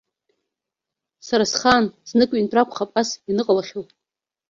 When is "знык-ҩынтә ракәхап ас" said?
2.09-3.09